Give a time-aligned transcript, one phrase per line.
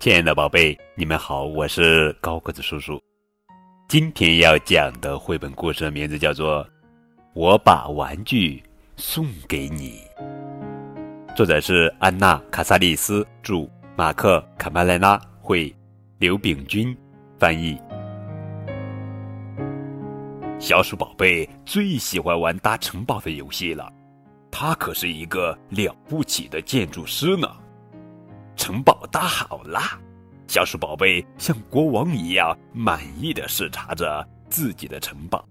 [0.00, 3.02] 亲爱的宝贝，你们好，我是高个子叔叔。
[3.88, 6.64] 今天要讲的绘本故事的名字叫做
[7.34, 8.62] 《我把玩具
[8.96, 10.00] 送给你》，
[11.34, 15.74] 作者是安娜·卡萨利斯，著，马克·卡麦莱拉绘，
[16.18, 16.96] 刘炳军
[17.36, 17.76] 翻译。
[20.60, 23.92] 小鼠宝贝最喜欢玩搭城堡的游戏了，
[24.48, 27.48] 他可是一个了不起的建筑师呢。
[28.58, 29.80] 城堡搭好了，
[30.48, 35.48] 小鼠宝贝像国王一样满意的视察着自己的城堡。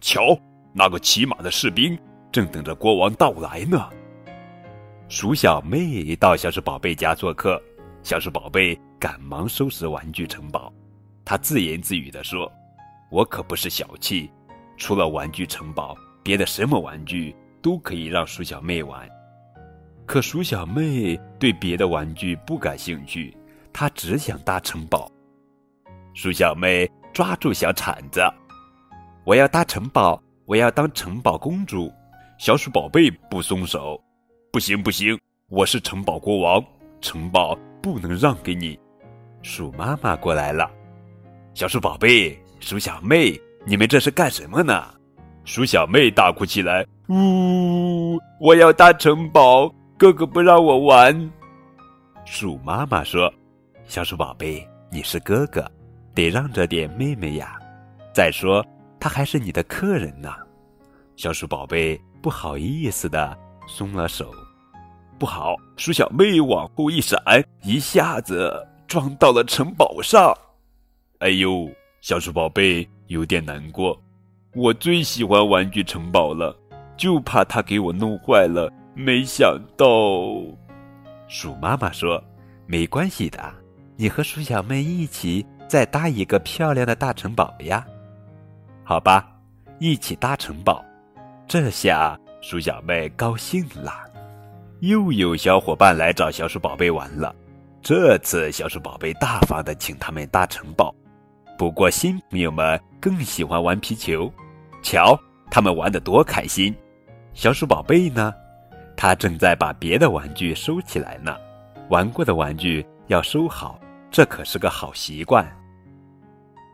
[0.00, 0.36] 瞧，
[0.72, 1.96] 那个骑马的士兵
[2.32, 3.90] 正等着国王到来呢。
[5.06, 7.62] 鼠小妹到小鼠宝贝家做客，
[8.02, 10.72] 小鼠宝贝赶忙收拾玩具城堡。
[11.26, 12.50] 他自言自语地说
[13.12, 14.30] ：“我可不是小气，
[14.78, 19.08] 除了玩具城堡，别的什么玩具都可以让鼠小妹玩。”
[20.06, 23.34] 可鼠小妹对别的玩具不感兴趣，
[23.72, 25.10] 她只想搭城堡。
[26.12, 28.20] 鼠小妹抓住小铲子，
[29.24, 31.92] 我要搭城堡，我要当城堡公主。
[32.38, 33.98] 小鼠宝贝不松手，
[34.52, 36.62] 不行不行，我是城堡国王，
[37.00, 38.78] 城堡不能让给你。
[39.42, 40.70] 鼠妈妈过来了，
[41.54, 44.84] 小鼠宝贝，鼠小妹，你们这是干什么呢？
[45.44, 49.72] 鼠小妹大哭起来，呜，我要搭城堡。
[49.96, 51.32] 哥哥不让我玩，
[52.24, 53.32] 鼠妈妈说
[53.86, 55.64] ：“小鼠宝贝，你是哥哥，
[56.12, 57.56] 得让着点妹妹呀。
[58.12, 58.64] 再说，
[58.98, 60.34] 他还是你的客人呢。”
[61.14, 64.32] 小鼠宝贝不好意思的松了手。
[65.16, 67.16] 不好，鼠小妹往后一闪，
[67.62, 68.52] 一下子
[68.88, 70.36] 撞到了城堡上。
[71.20, 71.70] 哎呦，
[72.00, 73.96] 小鼠宝贝有点难过。
[74.56, 76.56] 我最喜欢玩具城堡了，
[76.96, 78.68] 就怕它给我弄坏了。
[78.96, 79.86] 没想到，
[81.26, 82.22] 鼠妈妈说
[82.64, 83.52] ：“没关系的，
[83.96, 87.84] 你和鼠小妹一起再搭一个漂亮的大城堡呀。”
[88.84, 89.28] 好吧，
[89.80, 90.84] 一起搭城堡，
[91.48, 93.92] 这下鼠小妹高兴了，
[94.78, 97.34] 又有小伙伴来找小鼠宝贝玩了。
[97.82, 100.94] 这次小鼠宝贝大方的请他们搭城堡，
[101.58, 104.32] 不过新朋友们更喜欢玩皮球，
[104.82, 105.18] 瞧
[105.50, 106.72] 他们玩的多开心。
[107.32, 108.32] 小鼠宝贝呢？
[108.96, 111.36] 他正在把别的玩具收起来呢，
[111.90, 113.78] 玩过的玩具要收好，
[114.10, 115.46] 这可是个好习惯。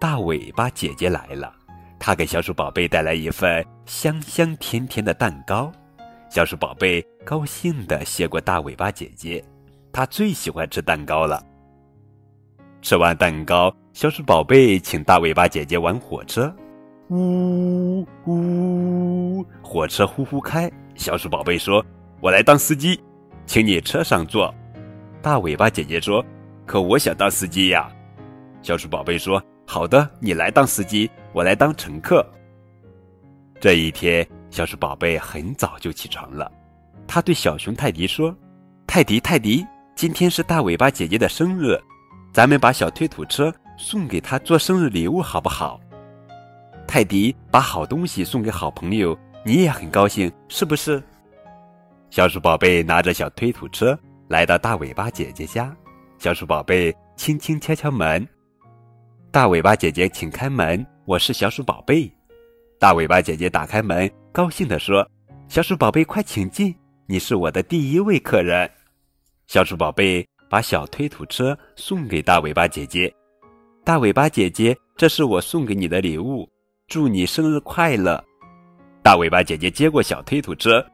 [0.00, 1.52] 大尾巴姐姐来了，
[1.98, 5.70] 她给小鼠宝贝带来一份香香甜甜的蛋糕。
[6.28, 9.42] 小鼠宝贝高兴地谢过大尾巴姐姐，
[9.92, 11.42] 她最喜欢吃蛋糕了。
[12.82, 16.54] 吃完蛋糕，小鼠宝贝请大尾巴姐姐玩火车，
[17.08, 20.70] 呜呜，火车呼呼开。
[20.94, 21.84] 小鼠宝贝说。
[22.20, 22.98] 我来当司机，
[23.44, 24.52] 请你车上坐。
[25.20, 26.24] 大尾巴姐姐说
[26.64, 27.90] ：“可我想当司机呀。”
[28.62, 32.26] 小鼠宝贝说：“好的，你来当司机，我来当乘客。”
[33.60, 36.50] 这一天，小鼠宝贝很早就起床了。
[37.06, 38.34] 他对小熊泰迪说
[38.86, 41.78] ：“泰迪，泰迪，今天是大尾巴姐姐的生日，
[42.32, 45.78] 咱们把小推土车送给她做生日礼物，好不好？”
[46.88, 51.02] 泰迪把好东西送给好朋友，你也很高兴，是不是？
[52.08, 55.76] 小鼠宝贝拿着小推土车来到大尾巴姐姐家，
[56.18, 58.26] 小鼠宝贝轻轻敲敲门。
[59.30, 62.10] 大尾巴姐姐，请开门，我是小鼠宝贝。
[62.78, 65.06] 大尾巴姐姐打开门，高兴地说
[65.48, 66.74] ：“小鼠宝贝，快请进，
[67.06, 68.70] 你是我的第一位客人。”
[69.46, 73.12] 小鼠宝贝把小推土车送给大尾巴姐姐。
[73.84, 76.48] 大尾巴姐姐，这是我送给你的礼物，
[76.86, 78.22] 祝你生日快乐。
[79.02, 80.84] 大尾巴姐姐接过小推土车。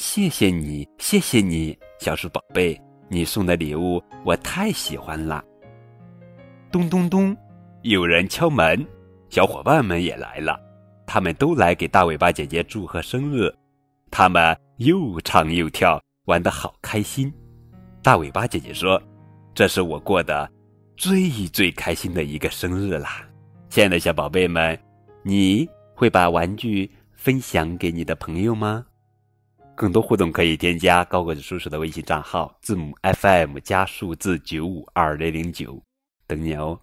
[0.00, 2.80] 谢谢你，谢谢你，小鼠宝贝，
[3.10, 5.44] 你送的礼物我太喜欢了。
[6.72, 7.36] 咚咚咚，
[7.82, 8.82] 有人敲门，
[9.28, 10.58] 小伙伴们也来了，
[11.06, 13.54] 他们都来给大尾巴姐姐祝贺生日，
[14.10, 17.30] 他们又唱又跳，玩得好开心。
[18.02, 19.00] 大尾巴姐姐说
[19.54, 20.50] ：“这是我过的
[20.96, 23.22] 最最开心的一个生日啦！”
[23.68, 24.76] 亲爱的小宝贝们，
[25.22, 28.86] 你会把玩具分享给你的朋友吗？
[29.80, 35.82] 更多互动可以添加高个子叔叔的微信账号，字母 FM 加数字九五二零零九，
[36.26, 36.78] 等你哦。